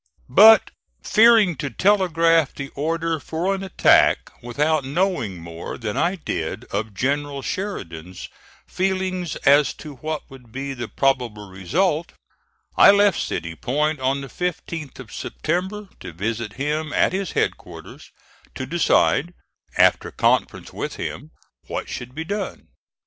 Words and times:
But 0.33 0.71
fearing 1.03 1.55
to 1.57 1.69
telegraph 1.69 2.55
the 2.55 2.69
order 2.69 3.19
for 3.19 3.53
an 3.53 3.61
attack 3.61 4.31
without 4.41 4.83
knowing 4.83 5.39
more 5.39 5.77
than 5.77 5.95
I 5.95 6.15
did 6.15 6.63
of 6.71 6.95
General 6.95 7.43
Sheridan's 7.43 8.27
feelings 8.65 9.35
as 9.45 9.75
to 9.75 9.97
what 9.97 10.23
would 10.27 10.51
be 10.51 10.73
the 10.73 10.87
probable 10.87 11.47
result, 11.51 12.13
I 12.75 12.89
left 12.89 13.19
City 13.21 13.53
Point 13.55 13.99
on 13.99 14.21
the 14.21 14.27
15th 14.27 14.97
of 14.97 15.13
September 15.13 15.87
to 15.99 16.13
visit 16.13 16.53
him 16.53 16.91
at 16.93 17.13
his 17.13 17.33
headquarters, 17.33 18.11
to 18.55 18.65
decide, 18.65 19.35
after 19.77 20.09
conference 20.09 20.73
with 20.73 20.95
him, 20.95 21.29
what 21.67 21.87
should 21.89 22.15
be 22.15 22.23
done. 22.23 22.69